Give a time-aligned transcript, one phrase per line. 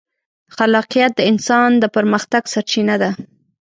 [0.55, 3.11] خلاقیت د انسان د پرمختګ سرچینه ده.